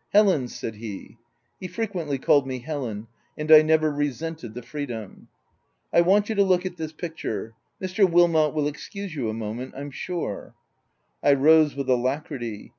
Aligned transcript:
"Helen,'' 0.14 0.48
said 0.48 0.76
he, 0.76 1.18
(he 1.60 1.68
frequently 1.68 2.16
called 2.16 2.46
me 2.46 2.62
Hele^n, 2.62 3.06
and 3.36 3.52
I 3.52 3.60
never 3.60 3.92
resented 3.92 4.54
the 4.54 4.62
freedom,) 4.62 5.28
u 5.28 5.28
I 5.92 6.00
want 6.00 6.30
you 6.30 6.34
to 6.36 6.42
look 6.42 6.64
at 6.64 6.78
this 6.78 6.94
picture: 6.94 7.52
Mr. 7.82 8.10
Wilmot 8.10 8.54
will 8.54 8.66
excuse 8.66 9.14
you 9.14 9.28
a 9.28 9.34
moment, 9.34 9.74
I'm 9.76 9.90
sure/' 9.90 10.54
I 11.22 11.34
rose 11.34 11.76
with 11.76 11.90
alacrity. 11.90 12.72